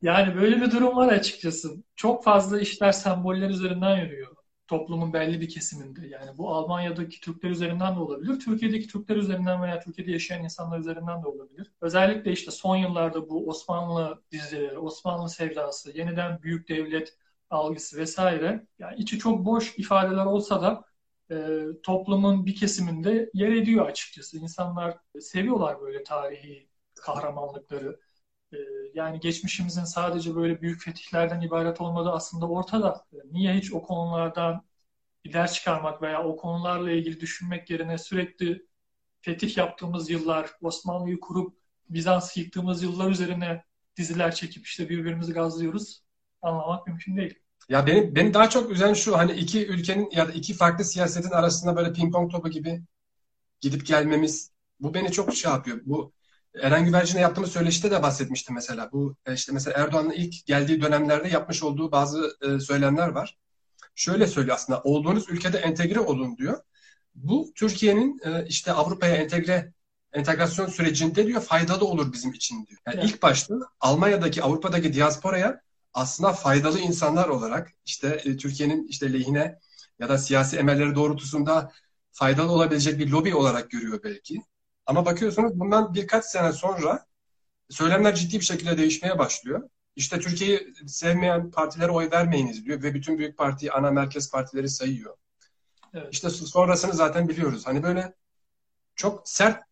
[0.02, 1.70] yani böyle bir durum var açıkçası.
[1.96, 4.36] Çok fazla işler semboller üzerinden yürüyor.
[4.70, 9.80] Toplumun belli bir kesiminde yani bu Almanya'daki Türkler üzerinden de olabilir, Türkiye'deki Türkler üzerinden veya
[9.80, 11.72] Türkiye'de yaşayan insanlar üzerinden de olabilir.
[11.80, 17.16] Özellikle işte son yıllarda bu Osmanlı dizileri, Osmanlı sevdası, yeniden büyük devlet
[17.50, 20.84] algısı vesaire yani içi çok boş ifadeler olsa da
[21.30, 24.38] e, toplumun bir kesiminde yer ediyor açıkçası.
[24.38, 26.68] İnsanlar seviyorlar böyle tarihi
[27.00, 28.00] kahramanlıkları.
[28.52, 28.56] E,
[28.94, 33.06] yani geçmişimizin sadece böyle büyük fetihlerden ibaret olmadığı aslında ortada.
[33.12, 34.64] E, niye hiç o konulardan
[35.24, 38.66] bir ders çıkarmak veya o konularla ilgili düşünmek yerine sürekli
[39.20, 43.64] fetih yaptığımız yıllar, Osmanlı'yı kurup Bizans yıktığımız yıllar üzerine
[43.96, 46.02] diziler çekip işte birbirimizi gazlıyoruz
[46.42, 47.38] anlamak mümkün değil.
[47.68, 51.30] Ya beni, beni daha çok üzen şu hani iki ülkenin ya da iki farklı siyasetin
[51.30, 52.82] arasında böyle ping pong topu gibi
[53.60, 55.80] gidip gelmemiz bu beni çok şey yapıyor.
[55.84, 56.12] Bu
[56.54, 58.92] Eren Güvercin'e yaptığımız söyleşide de bahsetmiştim mesela.
[58.92, 63.38] Bu e, işte mesela Erdoğan'ın ilk geldiği dönemlerde yapmış olduğu bazı e, söylemler var.
[63.94, 66.58] Şöyle söylüyor aslında olduğunuz ülkede entegre olun diyor.
[67.14, 69.72] Bu Türkiye'nin e, işte Avrupa'ya entegre
[70.12, 72.80] entegrasyon sürecinde diyor faydalı olur bizim için diyor.
[72.86, 73.10] Yani evet.
[73.10, 75.60] ilk başta Almanya'daki Avrupa'daki diasporaya
[75.94, 79.58] aslında faydalı insanlar olarak işte Türkiye'nin işte lehine
[79.98, 81.72] ya da siyasi emelleri doğrultusunda
[82.12, 84.42] faydalı olabilecek bir lobi olarak görüyor belki.
[84.86, 87.06] Ama bakıyorsunuz bundan birkaç sene sonra
[87.70, 89.68] söylemler ciddi bir şekilde değişmeye başlıyor.
[89.96, 95.16] İşte Türkiye'yi sevmeyen partilere oy vermeyiniz diyor ve bütün büyük parti, ana merkez partileri sayıyor.
[95.94, 96.08] Evet.
[96.12, 97.66] İşte sonrasını zaten biliyoruz.
[97.66, 98.14] Hani böyle
[98.94, 99.62] çok sert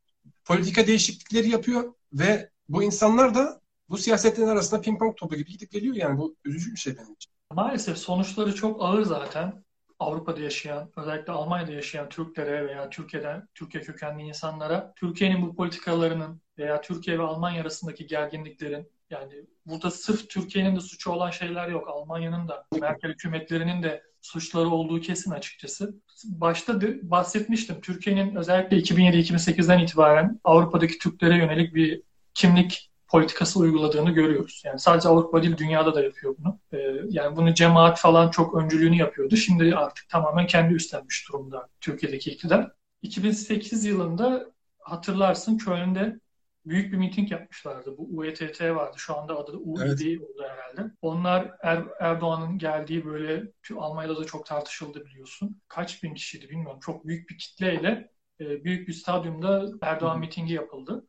[0.45, 5.71] politika değişiklikleri yapıyor ve bu insanlar da bu siyasetlerin arasında ping pong topu gibi gidip
[5.71, 7.33] geliyor yani bu üzücü bir şey benim için.
[7.53, 9.65] Maalesef sonuçları çok ağır zaten.
[9.99, 16.81] Avrupa'da yaşayan, özellikle Almanya'da yaşayan Türklere veya Türkiye'den, Türkiye kökenli insanlara Türkiye'nin bu politikalarının veya
[16.81, 19.33] Türkiye ve Almanya arasındaki gerginliklerin yani
[19.67, 21.89] burada sırf Türkiye'nin de suçu olan şeyler yok.
[21.89, 25.95] Almanya'nın da, Merkel hükümetlerinin de suçları olduğu kesin açıkçası.
[26.25, 27.81] Başta de bahsetmiştim.
[27.81, 32.03] Türkiye'nin özellikle 2007-2008'den itibaren Avrupa'daki Türklere yönelik bir
[32.35, 34.63] kimlik politikası uyguladığını görüyoruz.
[34.65, 36.59] Yani sadece Avrupa değil dünyada da yapıyor bunu.
[36.73, 39.37] Ee, yani bunu cemaat falan çok öncülüğünü yapıyordu.
[39.37, 42.73] Şimdi artık tamamen kendi üstlenmiş durumda Türkiye'deki iktidar.
[43.03, 46.21] 2008 yılında hatırlarsın Köln'de
[46.67, 47.99] büyük bir miting yapmışlardı.
[47.99, 48.97] Bu UETT vardı.
[48.99, 50.21] Şu anda adı da UED evet.
[50.23, 50.95] oldu herhalde.
[51.03, 55.63] Onlar er, Erdoğan'ın geldiği böyle Almanya'da da çok tartışıldı biliyorsun.
[55.69, 56.81] Kaç bin kişiydi bilmiyorum.
[56.83, 60.21] Çok büyük bir kitleyle e, büyük bir stadyumda Erdoğan Hı.
[60.21, 61.07] mitingi yapıldı.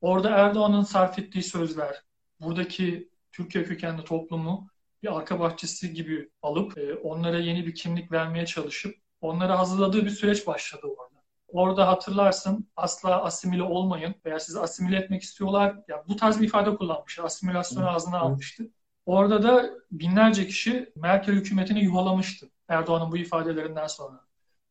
[0.00, 2.02] Orada Erdoğan'ın sarf ettiği sözler,
[2.40, 4.68] buradaki Türkiye kökenli toplumu
[5.02, 10.10] bir arka bahçesi gibi alıp e, onlara yeni bir kimlik vermeye çalışıp onlara hazırladığı bir
[10.10, 11.16] süreç başladı orada.
[11.48, 15.76] Orada hatırlarsın asla asimile olmayın veya sizi asimile etmek istiyorlar.
[15.88, 17.18] Ya bu tarz bir ifade kullanmış.
[17.18, 18.70] Asimilasyonu ağzına almıştı.
[19.06, 24.20] Orada da binlerce kişi Merkel hükümetini yuhalamıştı Erdoğan'ın bu ifadelerinden sonra.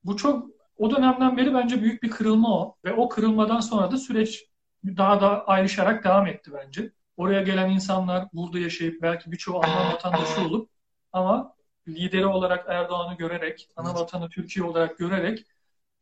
[0.03, 3.97] Bu çok o dönemden beri bence büyük bir kırılma o ve o kırılmadan sonra da
[3.97, 4.45] süreç
[4.97, 6.91] daha da ayrışarak devam etti bence.
[7.17, 10.69] Oraya gelen insanlar burada yaşayıp belki birçoğu Alman vatandaşı olup
[11.13, 11.55] ama
[11.87, 15.45] lideri olarak Erdoğan'ı görerek, ana vatanı Türkiye olarak görerek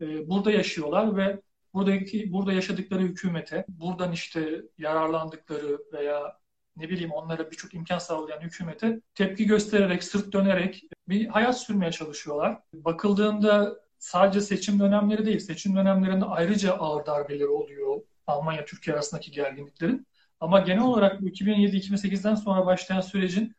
[0.02, 1.42] e, burada yaşıyorlar ve
[1.74, 6.38] buradaki burada yaşadıkları hükümete, buradan işte yararlandıkları veya
[6.78, 12.60] ne bileyim onlara birçok imkan sağlayan hükümete tepki göstererek, sırt dönerek bir hayat sürmeye çalışıyorlar.
[12.74, 20.08] Bakıldığında sadece seçim dönemleri değil, seçim dönemlerinde ayrıca ağır darbeleri oluyor Almanya-Türkiye arasındaki gerginliklerin.
[20.40, 23.56] Ama genel olarak 2007-2008'den sonra başlayan sürecin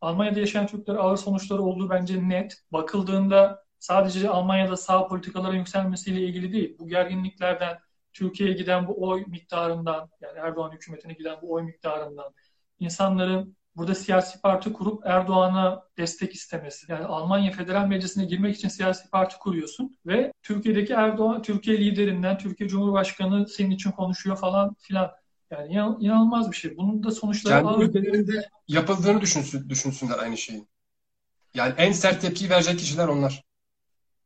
[0.00, 2.62] Almanya'da yaşayan Türklere ağır sonuçları olduğu bence net.
[2.72, 6.76] Bakıldığında sadece Almanya'da sağ politikalara yükselmesiyle ilgili değil.
[6.78, 7.78] Bu gerginliklerden
[8.12, 12.34] Türkiye'ye giden bu oy miktarından yani Erdoğan hükümetine giden bu oy miktarından
[12.78, 16.92] insanların burada siyasi parti kurup Erdoğan'a destek istemesi.
[16.92, 22.68] Yani Almanya Federal Meclisi'ne girmek için siyasi parti kuruyorsun ve Türkiye'deki Erdoğan, Türkiye liderinden Türkiye
[22.68, 25.10] Cumhurbaşkanı senin için konuşuyor falan filan.
[25.50, 26.76] Yani inanılmaz bir şey.
[26.76, 30.68] Bunun da sonuçları Kendi ülkelerinde yapıldığını düşünsün, düşünsünler aynı şeyin.
[31.54, 33.42] Yani en sert tepki verecek kişiler onlar.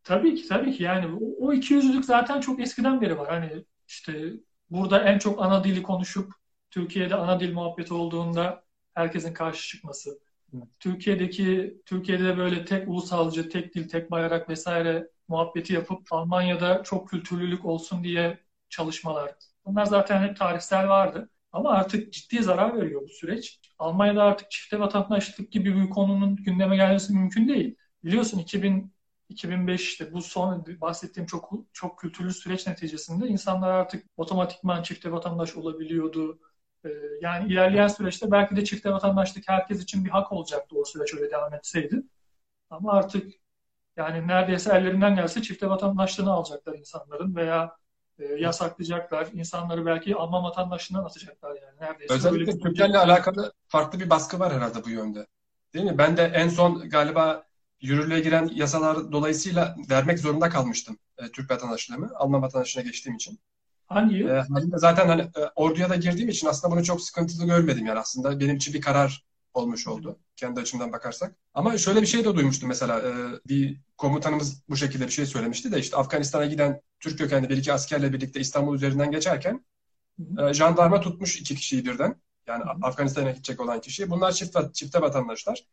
[0.05, 3.29] Tabii ki tabii ki yani o iki yüzlülük zaten çok eskiden beri var.
[3.29, 4.33] Hani işte
[4.71, 6.33] burada en çok ana dili konuşup
[6.71, 8.63] Türkiye'de ana dil muhabbeti olduğunda
[8.95, 10.19] herkesin karşı çıkması.
[10.81, 17.09] Türkiye'deki Türkiye'de de böyle tek ulusalcı, tek dil, tek bayrak vesaire muhabbeti yapıp Almanya'da çok
[17.09, 19.35] kültürlülük olsun diye çalışmalar.
[19.65, 21.29] Bunlar zaten hep tarihsel vardı.
[21.53, 23.61] Ama artık ciddi zarar veriyor bu süreç.
[23.79, 27.77] Almanya'da artık çifte vatandaşlık gibi bir konunun gündeme gelmesi mümkün değil.
[28.05, 28.93] Biliyorsun 2000
[29.31, 36.39] 2005'te bu son bahsettiğim çok çok kültürlü süreç neticesinde insanlar artık otomatikman çifte vatandaş olabiliyordu
[37.21, 41.31] yani ilerleyen süreçte belki de çifte vatandaşlık herkes için bir hak olacaktı o süreç öyle
[41.31, 42.03] devam etseydi.
[42.71, 43.33] Ama artık
[43.97, 47.77] Yani neredeyse ellerinden gelse çifte vatandaşlığını alacaklar insanların veya
[48.19, 49.29] e, yasaklayacaklar.
[49.33, 51.81] İnsanları belki Alman vatandaşlığından atacaklar yani.
[51.81, 55.27] Neredeyse Özellikle Türklerle alakalı farklı bir baskı var herhalde bu yönde.
[55.75, 55.99] Değil mi?
[55.99, 57.45] Ben de en son galiba
[57.81, 62.11] yürürlüğe giren yasalar dolayısıyla vermek zorunda kalmıştım e, Türk vatandaşlığımı.
[62.15, 63.39] Alman vatandaşlığına geçtiğim için.
[63.95, 64.29] Hangi yıl?
[64.29, 68.41] E, zaten hani e, orduya da girdiğim için aslında bunu çok sıkıntılı görmedim yani aslında
[68.41, 69.25] benim için bir karar
[69.55, 71.37] olmuş oldu kendi açımdan bakarsak.
[71.55, 73.13] Ama şöyle bir şey de duymuştum mesela e,
[73.49, 77.73] bir komutanımız bu şekilde bir şey söylemişti de işte Afganistan'a giden Türk kökenli bir iki
[77.73, 79.65] askerle birlikte İstanbul üzerinden geçerken
[80.39, 82.21] e, jandarma tutmuş iki kişiyi birden.
[82.47, 84.11] Yani Afganistan'a gidecek olan kişi.
[84.11, 85.65] Bunlar çift, çifte vatandaşlar.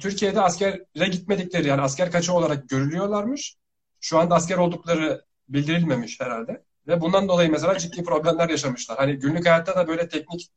[0.00, 3.56] Türkiye'de askere gitmedikleri yani asker kaçı olarak görülüyorlarmış.
[4.00, 6.64] Şu anda asker oldukları bildirilmemiş herhalde.
[6.88, 8.98] Ve bundan dolayı mesela ciddi problemler yaşamışlar.
[8.98, 10.48] Hani günlük hayatta da böyle teknik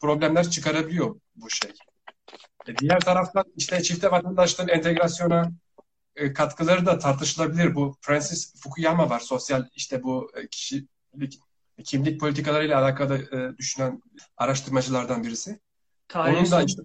[0.00, 1.72] problemler çıkarabiliyor bu şey.
[2.68, 5.52] E diğer taraftan işte çifte vatandaşlığın entegrasyona
[6.16, 7.74] e, katkıları da tartışılabilir.
[7.74, 9.20] Bu Francis Fukuyama var.
[9.20, 11.40] Sosyal işte bu e, kişilik
[11.84, 14.02] kimlik politikalarıyla alakalı e, düşünen
[14.36, 15.60] araştırmacılardan birisi.
[16.08, 16.82] Tarih Onun da işte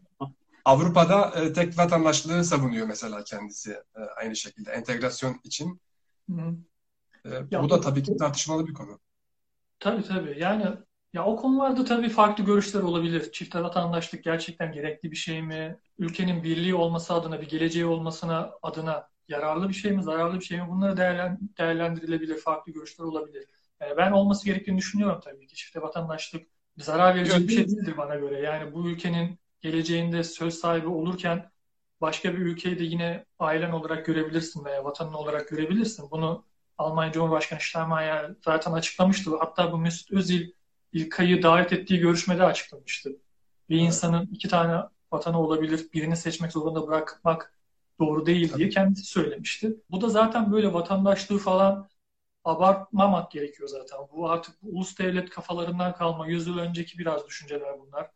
[0.65, 5.81] Avrupa'da e, tek vatandaşlığı savunuyor mesela kendisi e, aynı şekilde entegrasyon için.
[6.29, 6.55] Hı.
[7.25, 8.99] E, ya, bu da tabii ki tartışmalı bir konu.
[9.79, 10.35] Tabii tabii.
[10.39, 10.65] Yani
[11.13, 13.31] ya o konularda tabii farklı görüşler olabilir.
[13.31, 15.79] Çift vatandaşlık gerçekten gerekli bir şey mi?
[15.97, 20.61] Ülkenin birliği olması adına, bir geleceği olmasına adına yararlı bir şey mi, zararlı bir şey
[20.61, 20.67] mi?
[20.69, 20.97] Bunları
[21.57, 23.45] değerlendirilebilir, farklı görüşler olabilir.
[23.81, 25.55] Yani ben olması gerektiğini düşünüyorum tabii ki.
[25.55, 28.39] Çifte vatandaşlık zarar verecek bir şey değildir bana göre.
[28.39, 31.51] Yani bu ülkenin geleceğinde söz sahibi olurken
[32.01, 36.11] başka bir ülkeyi de yine ailen olarak görebilirsin veya vatanın olarak görebilirsin.
[36.11, 36.45] Bunu
[36.83, 39.37] Almanya Cumhurbaşkanı Steinmeier zaten açıklamıştı.
[39.39, 40.51] Hatta bu Mesut Özil
[40.93, 43.09] İlkay'ı davet ettiği görüşmede açıklamıştı.
[43.69, 43.87] Bir evet.
[43.87, 47.53] insanın iki tane vatanı olabilir, birini seçmek zorunda bırakmak
[47.99, 49.75] doğru değil diye kendisi söylemişti.
[49.89, 51.89] Bu da zaten böyle vatandaşlığı falan
[52.43, 53.99] abartmamak gerekiyor zaten.
[54.11, 58.11] Bu artık bu ulus devlet kafalarından kalma, yüzyıl önceki biraz düşünceler bunlar.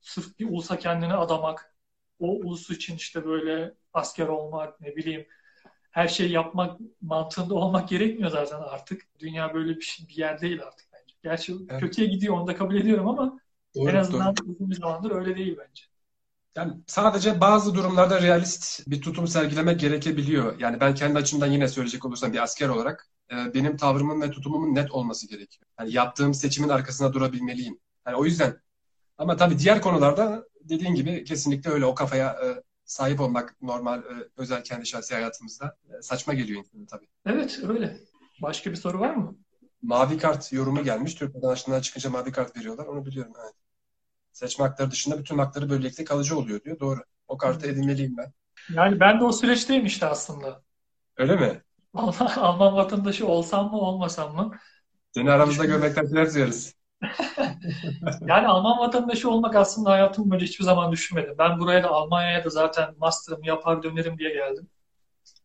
[0.00, 1.76] Sırf bir ulusa kendini adamak,
[2.18, 5.26] o ulus için işte böyle asker olmak, ne bileyim
[5.96, 9.02] her şeyi yapmak mantığında olmak gerekmiyor zaten artık.
[9.18, 11.14] Dünya böyle bir, şey, bir yer değil artık bence.
[11.22, 11.80] Gerçi evet.
[11.80, 13.40] kötüye gidiyor onu da kabul ediyorum ama
[13.76, 14.46] doğru, en azından doğru.
[14.50, 15.82] uzun bir zamandır öyle değil bence.
[16.56, 20.60] Yani sadece bazı durumlarda realist bir tutum sergilemek gerekebiliyor.
[20.60, 24.74] Yani ben kendi açımdan yine söyleyecek olursam bir asker olarak e, benim tavrımın ve tutumumun
[24.74, 25.68] net olması gerekiyor.
[25.80, 27.78] Yani yaptığım seçimin arkasında durabilmeliyim.
[28.06, 28.60] Yani o yüzden
[29.18, 34.28] ama tabii diğer konularda dediğin gibi kesinlikle öyle o kafaya e, sahip olmak normal e,
[34.36, 37.08] özel kendi şahsi hayatımızda e, saçma geliyor insana tabii.
[37.26, 38.00] Evet öyle.
[38.42, 39.36] Başka bir soru var mı?
[39.82, 41.14] Mavi kart yorumu gelmiş.
[41.14, 42.86] Türk vatandaşlığından çıkınca mavi kart veriyorlar.
[42.86, 43.32] Onu biliyorum.
[43.44, 43.54] Evet.
[44.32, 46.80] Seçme hakları dışında bütün hakları böylelikle kalıcı oluyor diyor.
[46.80, 47.00] Doğru.
[47.28, 48.32] O kartı edinmeliyim ben.
[48.74, 50.62] Yani ben de o süreçteyim işte aslında.
[51.16, 51.62] Öyle mi?
[52.36, 54.58] Alman vatandaşı olsam mı olmasam mı?
[55.14, 56.74] Seni aramızda görmekten duyarız.
[58.26, 61.34] yani Alman vatandaşı olmak aslında hayatım boyunca hiçbir zaman düşünmedim.
[61.38, 64.68] Ben buraya da Almanya'ya da zaten master'ımı yapar dönerim diye geldim.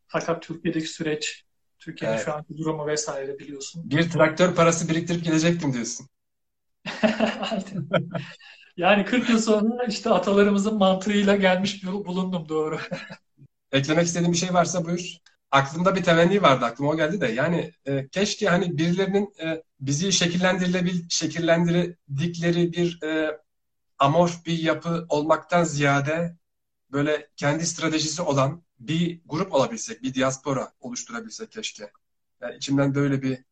[0.08, 1.44] Fakat Türkiye'deki süreç,
[1.80, 2.26] Türkiye'nin evet.
[2.26, 3.90] şu anki durumu vesaire biliyorsun.
[3.90, 6.08] Bir traktör parası biriktirip gidecektim diyorsun.
[8.78, 12.80] yani 40 yıl sonra işte atalarımızın mantığıyla gelmiş bulundum doğru.
[13.72, 15.18] Eklemek istediğin bir şey varsa buyur
[15.52, 20.12] aklımda bir temenni vardı aklıma o geldi de yani e, keşke hani birilerinin e, bizi
[20.12, 23.40] şekillendirilebil şekillendirdikleri bir e,
[24.00, 26.38] amorf bir yapı olmaktan ziyade
[26.92, 31.92] böyle kendi stratejisi olan bir grup olabilsek, bir diaspora oluşturabilsek keşke.
[32.42, 33.44] Yani içimden böyle bir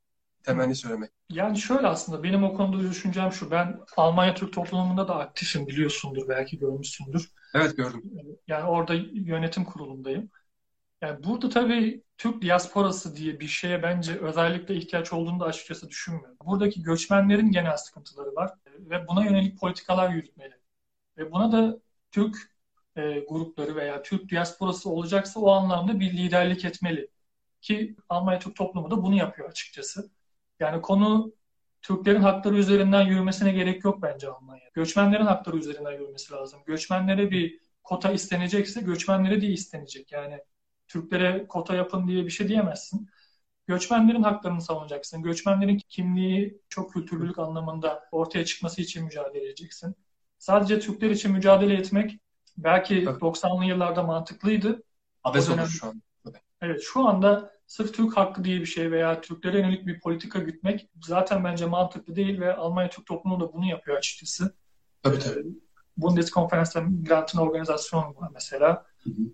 [0.43, 1.11] temenni söylemek.
[1.29, 3.51] Yani şöyle aslında benim o konuda düşüncem şu.
[3.51, 7.31] Ben Almanya Türk toplumunda da aktifim biliyorsundur belki görmüşsündür.
[7.53, 8.03] Evet gördüm.
[8.47, 10.29] Yani orada yönetim kurulundayım.
[11.01, 16.37] Yani burada tabii Türk diasporası diye bir şeye bence özellikle ihtiyaç olduğunu da açıkçası düşünmüyorum.
[16.45, 20.53] Buradaki göçmenlerin genel sıkıntıları var ve buna yönelik politikalar yürütmeli.
[21.17, 21.79] Ve buna da
[22.11, 22.37] Türk
[22.95, 27.07] e, grupları veya Türk diasporası olacaksa o anlamda bir liderlik etmeli.
[27.61, 30.11] Ki Almanya Türk toplumu da bunu yapıyor açıkçası.
[30.59, 31.33] Yani konu
[31.81, 34.69] Türklerin hakları üzerinden yürümesine gerek yok bence Almanya.
[34.73, 36.59] Göçmenlerin hakları üzerinden yürümesi lazım.
[36.65, 40.11] Göçmenlere bir kota istenecekse göçmenlere de istenecek.
[40.11, 40.39] Yani
[40.89, 43.09] Türklere kota yapın diye bir şey diyemezsin.
[43.67, 45.23] Göçmenlerin haklarını savunacaksın.
[45.23, 49.95] Göçmenlerin kimliği çok kültürlülük anlamında ortaya çıkması için mücadele edeceksin.
[50.37, 52.19] Sadece Türkler için mücadele etmek
[52.57, 53.19] belki Tabii.
[53.19, 54.83] 90'lı yıllarda mantıklıydı.
[55.23, 56.01] Abes olur şu an.
[56.61, 60.89] Evet şu anda sırf Türk hakkı diye bir şey veya Türklere yönelik bir politika gütmek
[61.03, 64.55] zaten bence mantıklı değil ve Almanya Türk toplumu da bunu yapıyor açıkçası.
[65.03, 65.45] Tabii tabii.
[65.97, 68.85] Bundeskonferans ve Migranten Organizasyon var mesela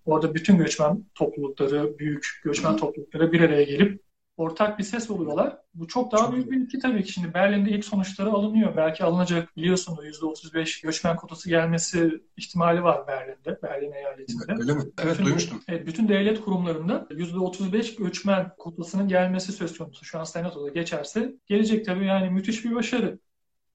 [0.06, 4.06] Orada bütün göçmen toplulukları, büyük göçmen toplulukları bir araya gelip
[4.38, 5.58] ortak bir ses oluyorlar.
[5.74, 7.12] Bu çok daha Çok büyük bir ülke tabii ki.
[7.12, 8.78] Şimdi Berlin'de ilk sonuçları alınıyor.
[8.78, 14.44] Belki alınacak biliyorsunuz %35 göçmen kotası gelmesi ihtimali var Berlin'de, Berlin eyaletinde.
[14.60, 14.82] Öyle mi?
[15.04, 15.62] Evet Bütün- duymuştum.
[15.68, 20.06] Evet, bütün devlet kurumlarında %35 göçmen kotasının gelmesi söz konusu.
[20.06, 23.20] Şu an Senato'da geçerse gelecek tabii yani müthiş bir başarı.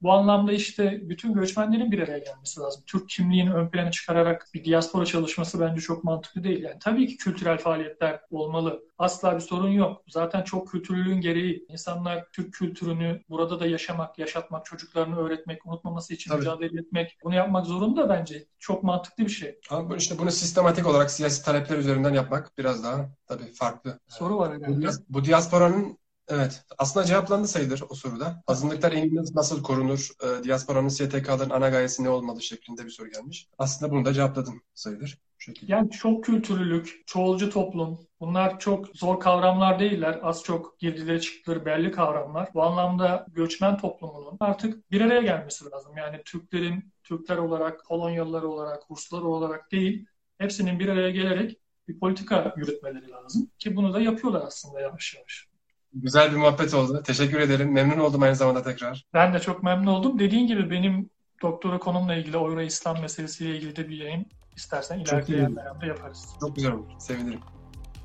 [0.02, 2.82] Bu anlamda işte bütün göçmenlerin bir araya gelmesi lazım.
[2.86, 6.62] Türk kimliğini ön plana çıkararak bir diaspora çalışması bence çok mantıklı değil.
[6.62, 8.82] Yani tabii ki kültürel faaliyetler olmalı.
[8.98, 10.02] Asla bir sorun yok.
[10.08, 11.64] Zaten çok kültürlülüğün gereği.
[11.68, 16.38] İnsanlar Türk kültürünü burada da yaşamak, yaşatmak, çocuklarını öğretmek, unutmaması için Tabii.
[16.38, 18.44] mücadele etmek, bunu yapmak zorunda bence.
[18.58, 19.58] Çok mantıklı bir şey.
[19.70, 24.00] Ama bu- işte bunu sistematik olarak siyasi talepler üzerinden yapmak biraz daha tabii farklı.
[24.08, 24.80] Soru var Bu, herhalde.
[24.86, 25.98] dias- bu diasporanın
[26.30, 28.42] evet aslında cevaplandı sayılır o soruda.
[28.46, 30.08] Azınlıklar engelli nasıl korunur?
[30.22, 33.48] E, diasporanın STK'ların ana gayesi ne olmalı şeklinde bir soru gelmiş.
[33.58, 35.18] Aslında bunu da cevapladım sayılır.
[35.38, 35.72] Şekilde.
[35.72, 40.20] Yani çok kültürlülük, çoğulcu toplum bunlar çok zor kavramlar değiller.
[40.22, 42.48] Az çok girdileri çıktıları belli kavramlar.
[42.54, 45.96] Bu anlamda göçmen toplumunun artık bir araya gelmesi lazım.
[45.96, 50.06] Yani Türklerin Türkler olarak, Polonyalılar olarak, Ruslar olarak değil,
[50.38, 53.50] hepsinin bir araya gelerek bir politika yürütmeleri lazım.
[53.58, 55.49] Ki bunu da yapıyorlar aslında yavaş yavaş.
[55.94, 57.02] Güzel bir muhabbet oldu.
[57.06, 57.72] Teşekkür ederim.
[57.72, 59.04] Memnun oldum aynı zamanda tekrar.
[59.14, 60.18] Ben de çok memnun oldum.
[60.18, 61.10] Dediğin gibi benim
[61.42, 64.26] doktora konumla ilgili, Euro İslam meselesiyle ilgili de bir yayın
[64.56, 66.28] istersen ilerleyen dönemde yaparız.
[66.40, 66.86] Çok güzel oldu.
[66.98, 67.40] Sevinirim.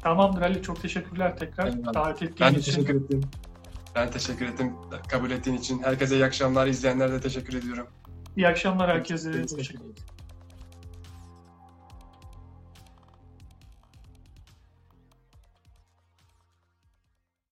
[0.01, 0.61] Tamamdır Ali.
[0.61, 1.93] Çok teşekkürler tekrar Eyvallah.
[1.93, 2.71] davet ettiğin Ben için.
[2.71, 3.21] teşekkür ettim.
[3.95, 4.73] Ben teşekkür ettim
[5.09, 5.83] kabul ettiğin için.
[5.83, 6.67] Herkese iyi akşamlar.
[6.67, 7.87] İzleyenlere de teşekkür ediyorum.
[8.37, 9.41] İyi akşamlar herkese.
[9.41, 9.95] Hoşçakalın.